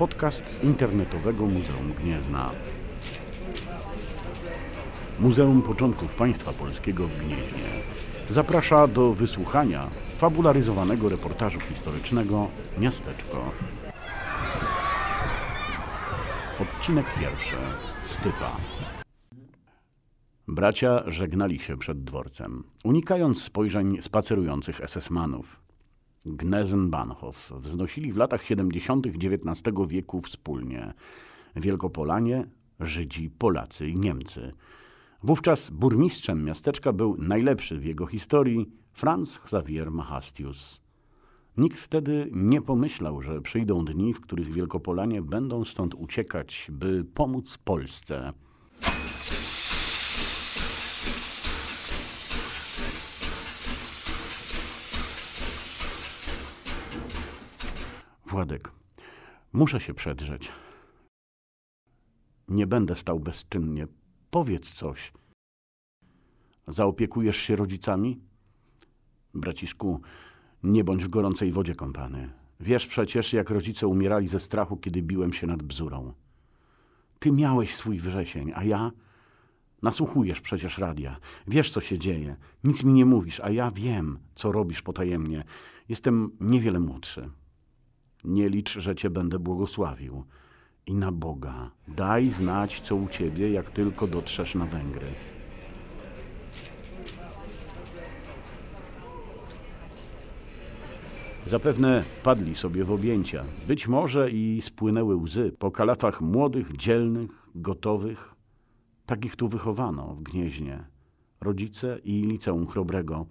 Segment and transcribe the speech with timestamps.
[0.00, 2.50] podcast internetowego Muzeum Gniezna.
[5.18, 7.68] Muzeum Początków Państwa Polskiego w Gnieźnie
[8.30, 13.52] zaprasza do wysłuchania fabularyzowanego reportażu historycznego Miasteczko.
[16.60, 17.56] Odcinek pierwszy.
[18.06, 18.56] Stypa.
[20.48, 25.69] Bracia żegnali się przed dworcem, unikając spojrzeń spacerujących SS-manów.
[26.26, 29.06] Gnezenbahnhof wznosili w latach 70.
[29.06, 30.94] XIX wieku wspólnie
[31.56, 32.46] Wielkopolanie,
[32.80, 34.52] Żydzi, Polacy i Niemcy.
[35.22, 40.80] Wówczas burmistrzem miasteczka był najlepszy w jego historii Franz Xavier Mahastius.
[41.56, 47.58] Nikt wtedy nie pomyślał, że przyjdą dni, w których Wielkopolanie będą stąd uciekać, by pomóc
[47.64, 48.32] Polsce.
[58.30, 58.72] Władek,
[59.52, 60.52] muszę się przedrzeć.
[62.48, 63.86] Nie będę stał bezczynnie.
[64.30, 65.12] Powiedz coś.
[66.68, 68.20] Zaopiekujesz się rodzicami?
[69.34, 70.00] Braciszku,
[70.62, 72.30] nie bądź w gorącej wodzie kąpany.
[72.60, 76.12] Wiesz przecież, jak rodzice umierali ze strachu, kiedy biłem się nad bzurą.
[77.18, 78.90] Ty miałeś swój wrzesień, a ja...
[79.82, 81.16] Nasłuchujesz przecież radia.
[81.46, 82.36] Wiesz, co się dzieje.
[82.64, 85.44] Nic mi nie mówisz, a ja wiem, co robisz potajemnie.
[85.88, 87.30] Jestem niewiele młodszy.
[88.24, 90.24] Nie licz, że cię będę błogosławił.
[90.86, 95.06] I na Boga, daj znać, co u ciebie, jak tylko dotrzesz na Węgry.
[101.46, 103.44] Zapewne padli sobie w objęcia.
[103.68, 108.34] Być może i spłynęły łzy po kalafach młodych, dzielnych, gotowych.
[109.06, 110.84] Takich tu wychowano w Gnieźnie.
[111.40, 113.26] Rodzice i liceum chrobrego.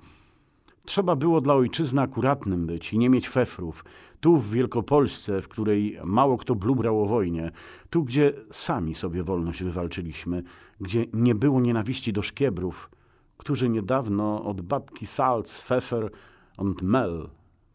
[0.89, 3.85] Trzeba było dla ojczyzny akuratnym być i nie mieć fefrów.
[4.19, 7.51] Tu w Wielkopolsce, w której mało kto blubrał o wojnie,
[7.89, 10.43] tu gdzie sami sobie wolność wywalczyliśmy,
[10.81, 12.89] gdzie nie było nienawiści do szkiebrów,
[13.37, 16.11] którzy niedawno od babki Salz, Pfeffer
[16.57, 17.29] und Mel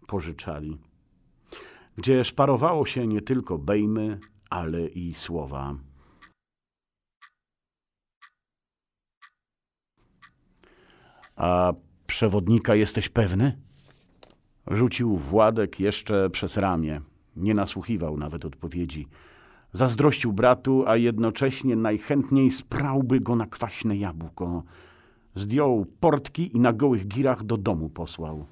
[0.07, 0.79] pożyczali.
[1.97, 4.19] Gdzie szparowało się nie tylko bejmy,
[4.51, 5.75] ale i słowa.
[11.37, 11.73] A
[12.15, 13.57] przewodnika jesteś pewny?
[14.67, 17.01] Rzucił Władek jeszcze przez ramię.
[17.37, 19.09] Nie nasłuchiwał nawet odpowiedzi.
[19.73, 24.63] Zazdrościł bratu, a jednocześnie najchętniej sprałby go na kwaśne jabłko.
[25.35, 28.47] Zdjął portki i na gołych girach do domu posłał.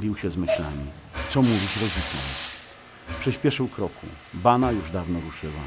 [0.00, 0.84] Bił się z myślami.
[1.30, 2.45] Co mówić rodzicom?
[3.26, 4.06] Przyspieszył kroku.
[4.34, 5.62] Bana już dawno ruszyła.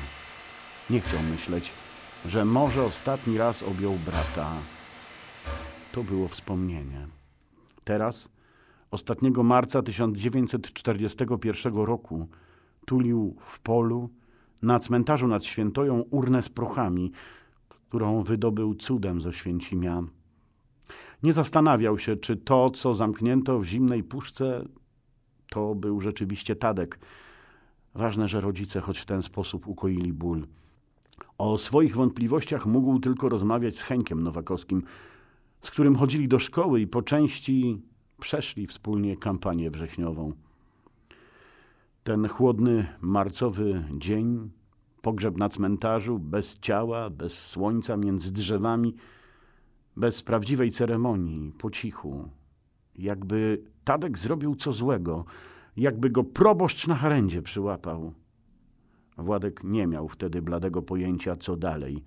[0.90, 1.72] Nie chciał myśleć,
[2.26, 4.52] że może ostatni raz objął brata.
[5.92, 7.08] To było wspomnienie.
[7.84, 8.30] Teraz,
[8.92, 12.28] ostatniego marca 1941 roku,
[12.86, 14.10] tulił w polu
[14.62, 17.12] na cmentarzu nad Świętoją urnę z prochami,
[17.90, 20.04] którą wydobył cudem ze Święcimia.
[21.24, 24.66] Nie zastanawiał się, czy to, co zamknięto w zimnej puszce,
[25.50, 27.00] to był rzeczywiście Tadek.
[27.96, 30.48] Ważne, że rodzice choć w ten sposób ukoili ból.
[31.38, 34.84] O swoich wątpliwościach mógł tylko rozmawiać z Henkiem Nowakowskim,
[35.64, 37.82] z którym chodzili do szkoły i po części
[38.20, 40.34] przeszli wspólnie kampanię wrześniową.
[42.04, 44.50] Ten chłodny, marcowy dzień,
[45.02, 48.96] pogrzeb na cmentarzu, bez ciała, bez słońca, między drzewami,
[49.98, 52.30] bez prawdziwej ceremonii, po cichu.
[52.96, 55.26] Jakby Tadek zrobił co złego,
[55.80, 58.14] jakby go proboszcz na harendzie przyłapał.
[59.18, 62.04] Władek nie miał wtedy bladego pojęcia, co dalej.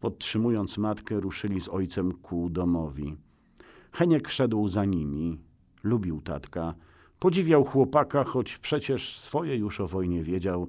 [0.00, 3.16] Podtrzymując matkę, ruszyli z ojcem ku domowi.
[3.92, 5.38] Heniek szedł za nimi.
[5.82, 6.74] Lubił tatka.
[7.18, 10.68] Podziwiał chłopaka, choć przecież swoje już o wojnie wiedział.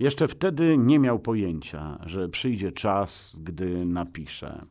[0.00, 4.66] Jeszcze wtedy nie miał pojęcia, że przyjdzie czas, gdy napisze.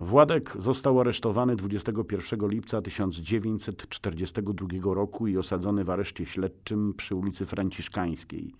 [0.00, 8.54] Władek został aresztowany 21 lipca 1942 roku i osadzony w areszcie śledczym przy ulicy Franciszkańskiej.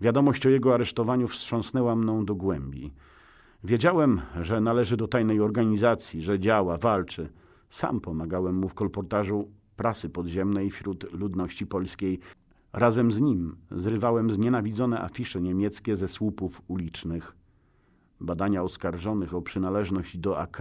[0.00, 2.92] Wiadomość o jego aresztowaniu wstrząsnęła mną do głębi.
[3.64, 7.28] Wiedziałem, że należy do tajnej organizacji, że działa, walczy.
[7.70, 12.18] Sam pomagałem mu w kolportażu prasy podziemnej wśród ludności polskiej.
[12.72, 17.39] Razem z nim zrywałem znienawidzone afisze niemieckie ze słupów ulicznych.
[18.20, 20.58] Badania oskarżonych o przynależność do AK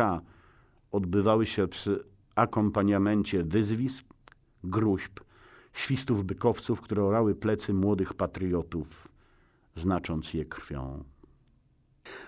[0.91, 2.03] odbywały się przy
[2.35, 4.05] akompaniamencie wyzwisk,
[4.63, 5.19] gruźb,
[5.73, 9.07] świstów bykowców, które orały plecy młodych patriotów,
[9.75, 11.03] znacząc je krwią.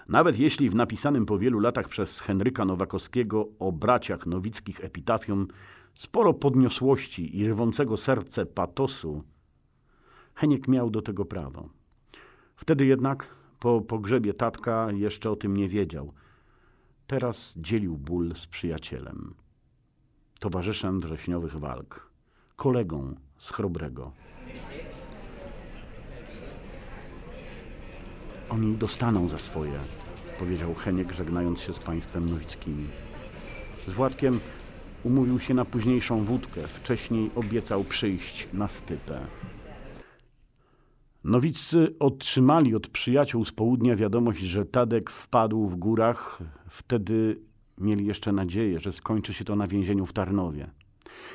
[0.07, 5.48] Nawet jeśli w napisanym po wielu latach przez Henryka Nowakowskiego o braciach nowickich epitafium
[5.94, 9.24] sporo podniosłości i rwącego serce patosu,
[10.36, 11.69] Heniek miał do tego prawo.
[12.56, 13.27] Wtedy jednak,
[13.62, 16.13] po pogrzebie tatka, jeszcze o tym nie wiedział.
[17.08, 19.34] Teraz dzielił ból z przyjacielem,
[20.40, 22.12] towarzyszem wrześniowych walk,
[22.56, 24.12] kolegą z Chrobrego.
[28.50, 29.80] Oni dostaną za swoje,
[30.40, 32.88] powiedział Heniek, żegnając się z państwem nowickimi.
[33.88, 34.40] Z Władkiem
[35.04, 36.68] umówił się na późniejszą wódkę.
[36.68, 39.28] Wcześniej obiecał przyjść na stypę.
[41.24, 46.40] Nowiccy otrzymali od przyjaciół z południa wiadomość, że Tadek wpadł w górach.
[46.70, 47.42] Wtedy
[47.78, 50.72] mieli jeszcze nadzieję, że skończy się to na więzieniu w Tarnowie.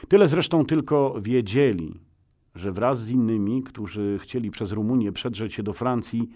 [0.09, 2.00] Tyle zresztą tylko wiedzieli,
[2.55, 6.29] że wraz z innymi, którzy chcieli przez Rumunię przedrzeć się do Francji,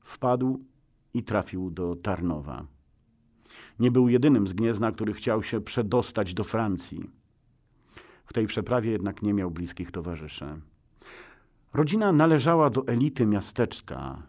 [0.00, 0.64] wpadł
[1.14, 2.66] i trafił do Tarnowa.
[3.78, 7.10] Nie był jedynym z Gniezna, który chciał się przedostać do Francji.
[8.26, 10.46] W tej przeprawie jednak nie miał bliskich towarzyszy.
[11.74, 14.22] Rodzina należała do elity miasteczka.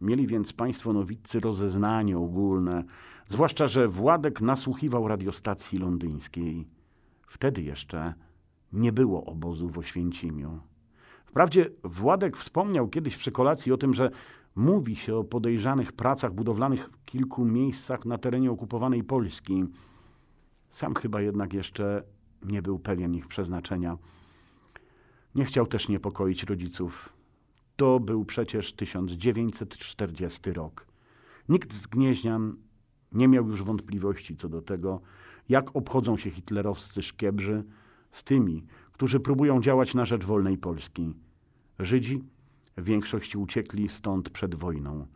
[0.00, 2.84] Mieli więc państwo nowicy rozeznanie ogólne,
[3.28, 6.66] zwłaszcza, że Władek nasłuchiwał radiostacji londyńskiej.
[7.26, 8.14] Wtedy jeszcze
[8.72, 10.60] nie było obozu w Oświęcimiu.
[11.26, 14.10] Wprawdzie Władek wspomniał kiedyś przy kolacji o tym, że
[14.56, 19.64] mówi się o podejrzanych pracach budowlanych w kilku miejscach na terenie okupowanej Polski.
[20.70, 22.02] Sam chyba jednak jeszcze
[22.42, 23.98] nie był pewien ich przeznaczenia.
[25.36, 27.12] Nie chciał też niepokoić rodziców.
[27.76, 30.86] To był przecież 1940 rok.
[31.48, 32.56] Nikt z Gnieźnian
[33.12, 35.00] nie miał już wątpliwości co do tego,
[35.48, 37.64] jak obchodzą się hitlerowscy szkiebrzy
[38.12, 41.14] z tymi, którzy próbują działać na rzecz wolnej Polski.
[41.78, 42.22] Żydzi
[42.76, 45.06] w większości uciekli stąd przed wojną.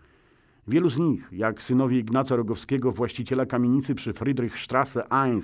[0.68, 5.40] Wielu z nich, jak synowie Ignaca Rogowskiego, właściciela kamienicy przy Friedrichstrasse 1,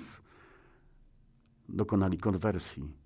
[1.68, 3.05] dokonali konwersji.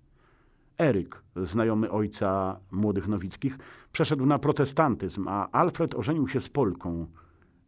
[0.81, 3.57] Eryk, znajomy ojca młodych Nowickich,
[3.91, 7.07] przeszedł na protestantyzm, a Alfred ożenił się z Polką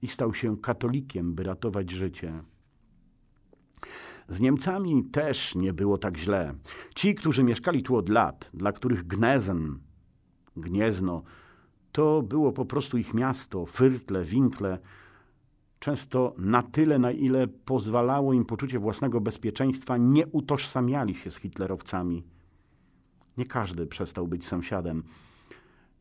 [0.02, 2.44] i stał się katolikiem, by ratować życie.
[4.30, 6.54] Z Niemcami też nie było tak źle.
[6.96, 9.80] Ci, którzy mieszkali tu od lat, dla których Gnezen,
[10.58, 11.24] Gniezno,
[11.92, 14.80] to było po prostu ich miasto, Fyrtle, Winkle,
[15.80, 22.33] często na tyle, na ile pozwalało im poczucie własnego bezpieczeństwa, nie utożsamiali się z hitlerowcami.
[23.38, 25.04] Nie każdy przestał być sąsiadem.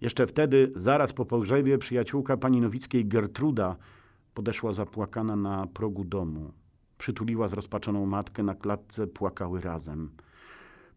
[0.00, 3.76] Jeszcze wtedy, zaraz po pogrzebie, przyjaciółka pani Nowickiej Gertruda
[4.34, 6.52] podeszła zapłakana na progu domu.
[6.98, 10.10] Przytuliła zrozpaczoną matkę na klatce, płakały razem.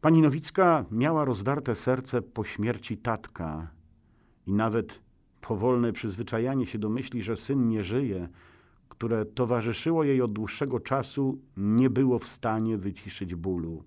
[0.02, 3.68] Pani Nowicka miała rozdarte serce po śmierci tatka
[4.48, 5.00] i nawet
[5.42, 8.28] powolne przyzwyczajanie się do myśli, że syn nie żyje,
[8.90, 13.84] które towarzyszyło jej od dłuższego czasu, nie było w stanie wyciszyć bólu.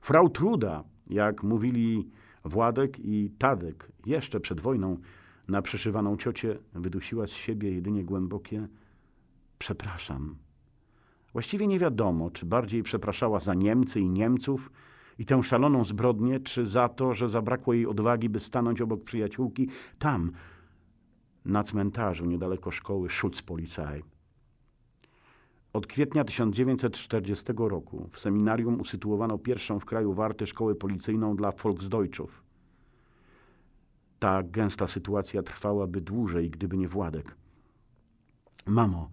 [0.00, 2.08] Frau Truda, jak mówili
[2.44, 4.96] Władek i Tadek jeszcze przed wojną,
[5.48, 8.68] na przyszywaną ciocię wydusiła z siebie jedynie głębokie
[9.58, 10.36] przepraszam.
[11.32, 14.70] Właściwie nie wiadomo, czy bardziej przepraszała za Niemcy i Niemców,
[15.18, 19.68] i tę szaloną zbrodnię, czy za to, że zabrakło jej odwagi, by stanąć obok przyjaciółki
[19.98, 20.32] tam,
[21.44, 24.02] na cmentarzu niedaleko szkoły Schutzpolizei.
[25.72, 32.42] Od kwietnia 1940 roku w seminarium usytuowano pierwszą w kraju wartę szkołę policyjną dla Volksdeutschów.
[34.18, 37.36] Ta gęsta sytuacja trwałaby dłużej, gdyby nie Władek.
[38.66, 39.10] Mamo,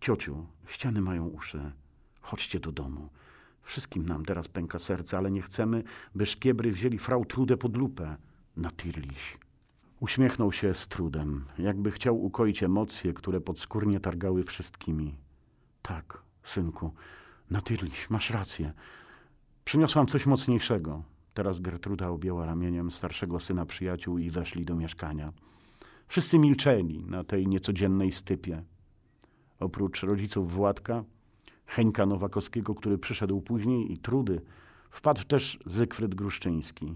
[0.00, 1.72] ciociu, ściany mają uszy.
[2.20, 3.08] Chodźcie do domu.
[3.62, 5.82] Wszystkim nam teraz pęka serce, ale nie chcemy,
[6.14, 8.16] by szkiebry wzięli frau Trudę pod lupę.
[8.56, 9.38] Natyrliś.
[10.00, 15.25] Uśmiechnął się z trudem, jakby chciał ukoić emocje, które podskórnie targały wszystkimi.
[15.86, 16.94] Tak, synku,
[17.50, 18.72] Natyrliś, masz rację.
[19.64, 21.02] Przyniosłam coś mocniejszego.
[21.34, 25.32] Teraz Gertruda objęła ramieniem starszego syna przyjaciół i weszli do mieszkania.
[26.08, 28.62] Wszyscy milczeli na tej niecodziennej stypie.
[29.60, 31.04] Oprócz rodziców Władka,
[31.66, 34.40] Heńka Nowakowskiego, który przyszedł później i Trudy,
[34.90, 36.94] wpadł też Zygfryd Gruszczyński,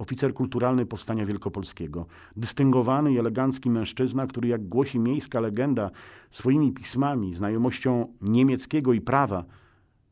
[0.00, 5.90] oficer kulturalny Powstania Wielkopolskiego, dystyngowany i elegancki mężczyzna, który, jak głosi miejska legenda,
[6.30, 9.44] swoimi pismami, znajomością niemieckiego i prawa,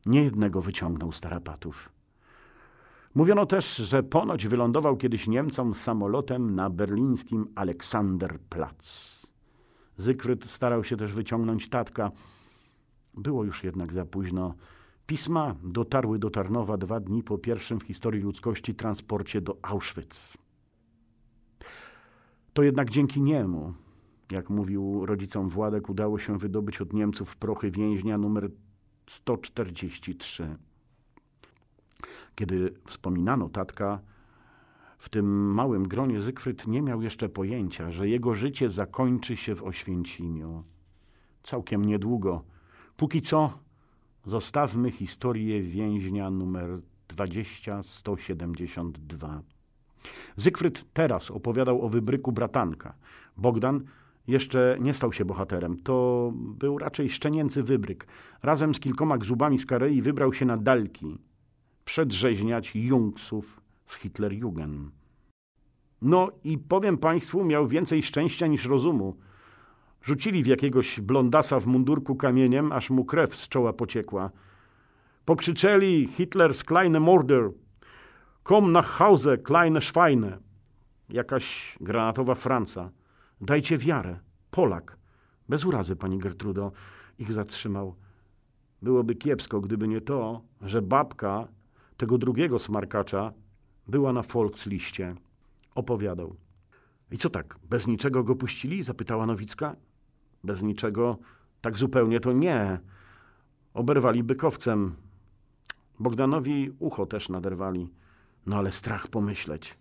[0.05, 1.89] niejednego wyciągnął z tarapatów.
[3.15, 9.19] Mówiono też, że ponoć wylądował kiedyś Niemcom samolotem na berlińskim Aleksanderplatz.
[9.97, 12.11] Zygfryd starał się też wyciągnąć tatka,
[13.13, 14.53] było już jednak za późno.
[15.09, 20.37] Pisma dotarły do Tarnowa dwa dni po pierwszym w historii ludzkości transporcie do Auschwitz.
[22.53, 23.73] To jednak dzięki niemu
[24.31, 28.51] Jak mówił rodzicom Władek, udało się wydobyć od Niemców prochy więźnia numer
[29.07, 30.57] 143.
[32.35, 33.99] Kiedy wspominano tatka,
[34.97, 39.63] w tym małym gronie Zygfryd nie miał jeszcze pojęcia, że jego życie zakończy się w
[39.63, 40.63] Oświęcimiu.
[41.43, 42.43] Całkiem niedługo.
[42.97, 43.68] Póki co
[44.25, 49.41] zostawmy historię więźnia numer 20172.
[50.37, 52.93] Zygfryd teraz opowiadał o wybryku bratanka.
[53.37, 53.83] Bogdan
[54.27, 55.77] jeszcze nie stał się bohaterem.
[55.77, 58.07] To był raczej szczenięcy wybryk.
[58.43, 61.17] Razem z kilkoma gzubami z Karei wybrał się na dalki.
[61.85, 64.91] Przedrzeźniać Jungsów z Hitlerjugend.
[66.01, 69.15] No i powiem państwu, miał więcej szczęścia niż rozumu.
[70.03, 74.31] Rzucili w jakiegoś blondasa w mundurku kamieniem, aż mu krew z czoła pociekła.
[75.25, 77.51] Pokrzyczeli Hitlers kleine Morder,
[78.43, 80.37] komm nach Hause, kleine Schweine.
[81.09, 82.91] Jakaś granatowa Franca.
[83.41, 84.19] Dajcie wiarę.
[84.51, 84.97] Polak.
[85.49, 86.71] Bez urazy, pani Gertrudo.
[87.19, 87.95] Ich zatrzymał.
[88.81, 91.47] Byłoby kiepsko, gdyby nie to, że babka
[91.97, 93.33] tego drugiego smarkacza
[93.87, 95.15] była na Volksliście.
[95.75, 96.35] Opowiadał.
[97.11, 98.83] I co tak, bez niczego go puścili?
[98.83, 99.75] Zapytała Nowicka.
[100.43, 101.17] Bez niczego,
[101.61, 102.79] tak zupełnie to nie.
[103.73, 104.95] Oberwali bykowcem.
[105.99, 107.89] Bogdanowi ucho też naderwali.
[108.45, 109.77] No ale strach pomyśleć.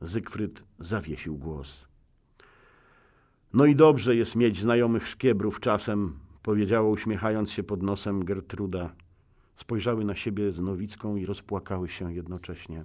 [0.00, 1.88] Zygfryd zawiesił głos.
[3.52, 8.92] No i dobrze jest mieć znajomych szkiebrów czasem, powiedziała uśmiechając się pod nosem Gertruda.
[9.56, 12.84] Spojrzały na siebie z Nowicką i rozpłakały się jednocześnie.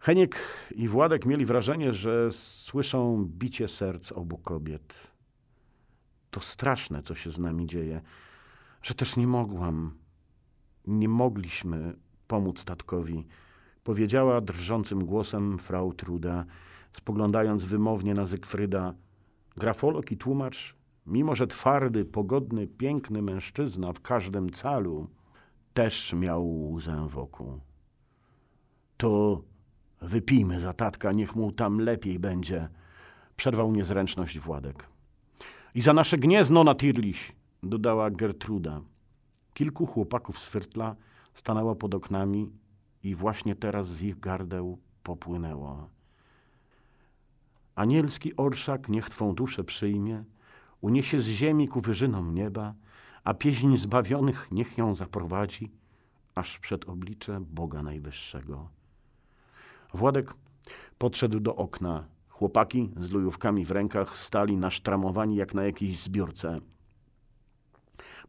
[0.00, 0.36] Heniek
[0.74, 5.10] i Władek mieli wrażenie, że słyszą bicie serc obu kobiet.
[6.30, 8.00] To straszne, co się z nami dzieje,
[8.82, 9.98] że też nie mogłam,
[10.86, 11.94] nie mogliśmy
[12.26, 13.26] pomóc tatkowi,
[13.84, 16.44] powiedziała drżącym głosem frau Truda,
[16.92, 18.94] spoglądając wymownie na Zygfryda.
[19.56, 20.76] Grafolog i tłumacz,
[21.06, 25.08] mimo że twardy, pogodny, piękny mężczyzna w każdym calu,
[25.74, 27.60] też miał łzę wokół.
[28.96, 29.42] To
[30.02, 32.68] wypijmy za tatka, niech mu tam lepiej będzie,
[33.36, 34.86] przerwał niezręczność Władek.
[35.74, 38.80] I za nasze gniezno na Tirliś, dodała Gertruda.
[39.54, 40.96] Kilku chłopaków z Fyrtla
[41.34, 42.50] stanęło pod oknami
[43.02, 45.88] i właśnie teraz z ich gardeł popłynęło.
[47.74, 50.24] Anielski orszak niech Twą duszę przyjmie,
[50.80, 52.74] uniesie z ziemi ku wyżynom nieba,
[53.24, 55.70] a pieśń zbawionych niech ją zaprowadzi,
[56.34, 58.79] aż przed oblicze Boga Najwyższego.
[59.94, 60.34] Władek
[60.98, 62.04] podszedł do okna.
[62.28, 66.60] Chłopaki z lujówkami w rękach stali nasztramowani jak na jakiejś zbiorce.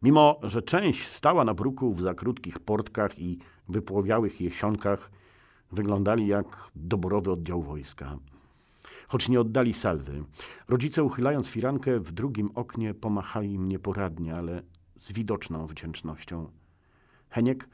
[0.02, 3.38] Mimo, że część stała na bruku w zakrótkich portkach i
[3.68, 5.10] wypłowiałych jesionkach,
[5.72, 8.18] wyglądali jak doborowy oddział wojska.
[9.08, 10.24] Choć nie oddali salwy,
[10.68, 14.62] rodzice uchylając firankę w drugim oknie pomachali im nieporadnie, ale
[15.00, 16.50] z widoczną wdzięcznością.
[17.30, 17.68] Heniek,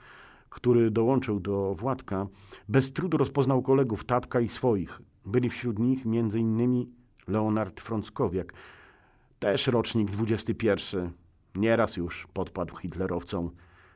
[0.51, 2.27] który dołączył do Władka,
[2.69, 5.01] bez trudu rozpoznał kolegów tatka i swoich.
[5.27, 6.89] Byli wśród nich innymi
[7.29, 8.53] Leonard Frąckowiak,
[9.39, 11.13] też rocznik 21,
[11.55, 13.51] Nieraz już podpadł hitlerowcom.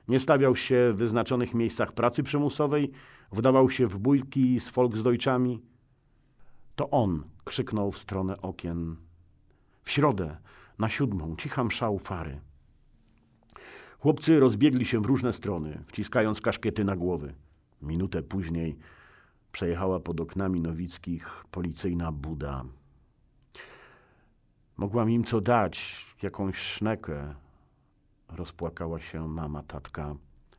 [0.09, 2.91] Nie stawiał się w wyznaczonych miejscach pracy przymusowej,
[3.33, 5.63] wdawał się w bójki z Volksdeutschami.
[6.77, 8.97] To on krzyknął w stronę okien.
[9.83, 10.37] W środę,
[10.79, 12.41] na siódmą, cicha mszał fary.
[14.03, 17.35] Chłopcy rozbiegli się w różne strony, wciskając kaszkiety na głowy.
[17.83, 18.79] Minutę później
[19.53, 22.65] przejechała pod oknami nowickich policyjna buda.
[24.77, 27.35] Mogłam im co dać, jakąś sznekę,
[28.29, 30.15] rozpłakała się mama tatka.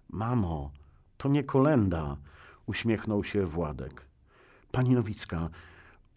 [0.10, 0.72] Mamo,
[1.18, 2.18] to nie kolenda,
[2.66, 4.06] uśmiechnął się Władek.
[4.72, 5.50] Pani Nowicka,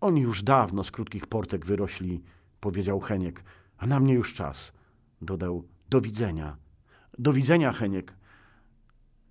[0.00, 2.22] oni już dawno z krótkich portek wyrośli,
[2.60, 3.44] powiedział Heniek,
[3.78, 4.72] a na mnie już czas.
[5.22, 6.65] Dodał, do widzenia.
[7.18, 8.12] Do widzenia, Heniek.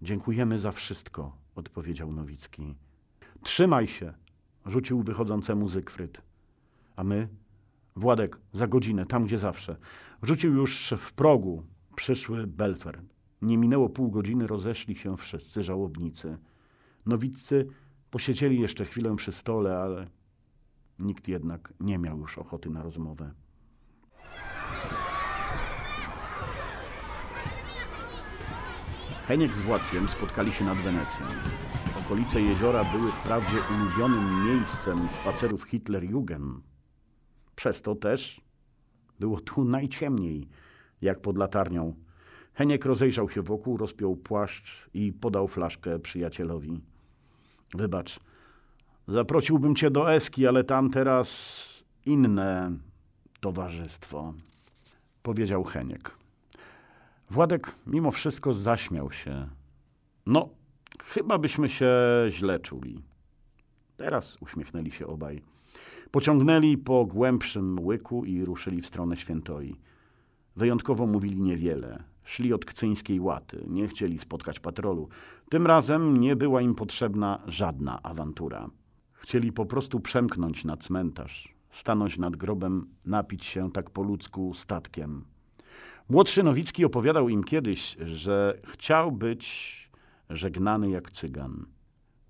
[0.02, 2.76] Dziękujemy za wszystko, odpowiedział Nowicki.
[3.44, 4.14] Trzymaj się,
[4.66, 6.22] rzucił wychodzącemu Zygfryd.
[6.96, 7.28] A my?
[7.96, 9.78] Władek, za godzinę, tam gdzie zawsze.
[10.24, 11.64] Rzucił już w progu,
[11.96, 13.02] Przyszły Belfer.
[13.42, 16.38] Nie minęło pół godziny, rozeszli się wszyscy żałobnicy.
[17.06, 17.68] Nowiccy
[18.12, 20.08] posiedzieli jeszcze chwilę przy stole, ale
[21.00, 23.34] nikt jednak nie miał już ochoty na rozmowę.
[29.28, 31.26] Heniek z Władkiem spotkali się nad Wenecją.
[32.06, 36.64] Okolice jeziora były wprawdzie ulubionym miejscem spacerów Hitlerjugend.
[37.56, 38.42] Przez to też
[39.20, 40.48] było tu najciemniej–
[41.02, 41.94] jak pod latarnią.
[42.54, 46.82] Heniek rozejrzał się wokół, rozpiął płaszcz i podał flaszkę przyjacielowi.
[47.74, 48.20] Wybacz,
[49.08, 52.72] zaprosiłbym cię do Eski, ale tam teraz inne
[53.40, 54.34] towarzystwo,
[55.24, 56.25] powiedział Heniek.
[57.36, 59.48] Władek mimo wszystko zaśmiał się.
[60.26, 60.50] No,
[61.04, 61.90] chyba byśmy się
[62.30, 63.02] źle czuli.
[63.98, 65.42] Teraz uśmiechnęli się obaj.
[66.12, 69.76] Pociągnęli po głębszym łyku i ruszyli w stronę Świętoi.
[70.56, 72.04] Wyjątkowo mówili niewiele.
[72.24, 75.10] Szli od kcyńskiej łaty, nie chcieli spotkać patrolu.
[75.50, 78.70] Tym razem nie była im potrzebna żadna awantura.
[79.14, 85.35] Chcieli po prostu przemknąć na cmentarz, stanąć nad grobem, napić się tak po ludzku statkiem.
[86.10, 89.76] Młodszy Nowicki opowiadał im kiedyś, że chciał być
[90.30, 91.66] żegnany jak cygan.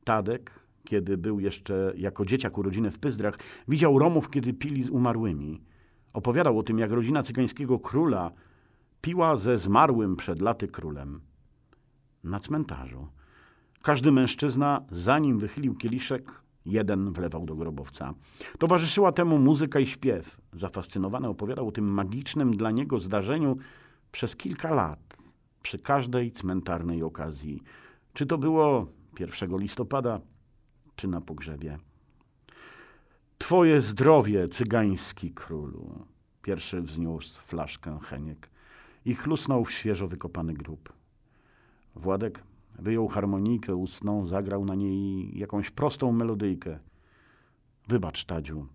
[0.03, 0.51] Tadek,
[0.83, 5.61] kiedy był jeszcze jako dzieciak urodziny w Pyzdrach, widział Romów, kiedy pili z umarłymi.
[6.13, 8.31] Opowiadał o tym, jak rodzina cygańskiego króla
[9.01, 11.21] piła ze zmarłym przed laty królem.
[12.23, 13.07] Na cmentarzu.
[13.83, 18.13] Każdy mężczyzna, zanim wychylił kieliszek, jeden wlewał do grobowca.
[18.59, 20.37] Towarzyszyła temu muzyka i śpiew.
[20.53, 23.57] Zafascynowany opowiadał o tym magicznym dla niego zdarzeniu
[24.11, 25.17] przez kilka lat,
[25.61, 27.61] przy każdej cmentarnej okazji.
[28.13, 28.87] Czy to było
[29.19, 30.21] 1 listopada,
[30.95, 31.77] czy na pogrzebie.
[33.37, 36.05] Twoje zdrowie, cygański królu.
[36.41, 38.49] Pierwszy wzniósł flaszkę Heniek
[39.05, 40.93] i chlusnął w świeżo wykopany grób.
[41.95, 42.43] Władek
[42.79, 46.79] wyjął harmonijkę ustną, zagrał na niej jakąś prostą melodyjkę.
[47.87, 48.67] Wybacz, Tadziu.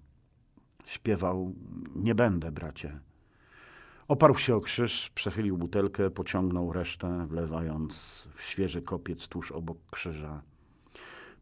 [0.84, 1.54] Śpiewał,
[1.94, 3.00] nie będę, bracie.
[4.08, 10.42] Oparł się o krzyż, przechylił butelkę, pociągnął resztę, wlewając w świeży kopiec tuż obok krzyża.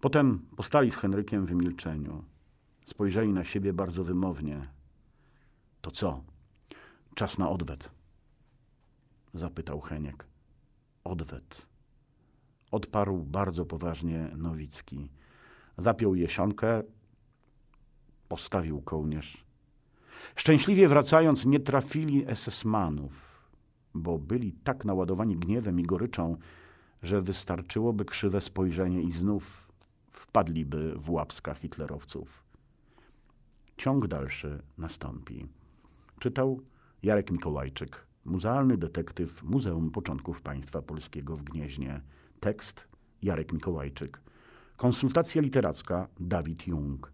[0.01, 2.25] Potem postali z Henrykiem w milczeniu.
[2.87, 4.69] Spojrzeli na siebie bardzo wymownie.
[5.81, 6.23] To co?
[7.15, 7.91] Czas na odwet.
[9.35, 10.27] Zapytał Heniek.
[11.05, 11.68] Odwet.
[12.71, 15.11] Odparł bardzo poważnie Nowicki.
[15.79, 16.83] Zapiął jesionkę,
[18.29, 19.45] postawił kołnierz.
[20.37, 23.11] Szczęśliwie wracając, nie trafili SS-manów,
[23.95, 26.37] bo byli tak naładowani gniewem i goryczą,
[27.03, 29.73] że wystarczyłoby krzywe spojrzenie i znów
[30.11, 32.45] wpadliby w łapska hitlerowców.
[33.77, 35.47] Ciąg dalszy nastąpi.
[36.19, 36.61] Czytał
[37.03, 42.01] Jarek Mikołajczyk, muzealny detektyw Muzeum Początków Państwa Polskiego w Gnieźnie.
[42.41, 42.89] Tekst
[43.23, 44.21] Jarek Mikołajczyk.
[44.77, 47.13] Konsultacja literacka Dawid Jung.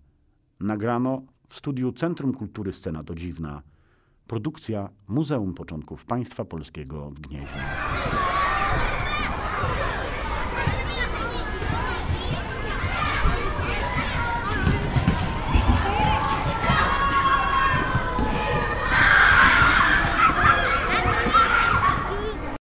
[0.60, 3.62] Nagrano w studiu Centrum Kultury Scena to Dziwna.
[4.26, 7.64] Produkcja Muzeum Początków Państwa Polskiego w Gnieźnie.